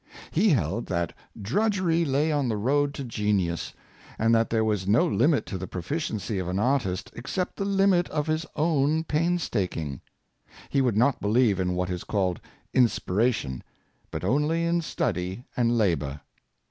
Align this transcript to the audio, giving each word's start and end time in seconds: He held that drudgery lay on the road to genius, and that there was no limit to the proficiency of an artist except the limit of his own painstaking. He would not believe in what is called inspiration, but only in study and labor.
He 0.31 0.49
held 0.49 0.87
that 0.87 1.13
drudgery 1.39 2.03
lay 2.05 2.31
on 2.31 2.49
the 2.49 2.57
road 2.57 2.91
to 2.95 3.03
genius, 3.03 3.71
and 4.17 4.33
that 4.33 4.49
there 4.49 4.63
was 4.65 4.87
no 4.87 5.05
limit 5.05 5.45
to 5.45 5.59
the 5.59 5.67
proficiency 5.67 6.39
of 6.39 6.47
an 6.47 6.57
artist 6.57 7.11
except 7.15 7.57
the 7.57 7.65
limit 7.65 8.09
of 8.09 8.25
his 8.25 8.47
own 8.55 9.03
painstaking. 9.03 10.01
He 10.69 10.81
would 10.81 10.97
not 10.97 11.21
believe 11.21 11.59
in 11.59 11.75
what 11.75 11.91
is 11.91 12.03
called 12.03 12.41
inspiration, 12.73 13.63
but 14.09 14.23
only 14.23 14.65
in 14.65 14.81
study 14.81 15.45
and 15.55 15.77
labor. 15.77 16.21